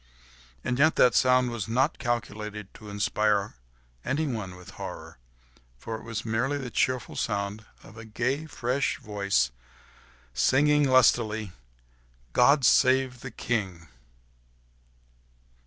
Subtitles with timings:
[0.63, 3.53] And yet that sound was not calculated to inspire
[4.03, 5.19] anyone with horror,
[5.77, 9.51] for it was merely the cheerful sound of a gay, fresh voice
[10.33, 11.51] singing lustily,
[12.33, 13.89] "God save the King!"